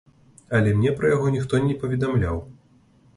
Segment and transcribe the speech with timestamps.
[0.59, 2.41] Але мне пра яго ніхто не паведамляў.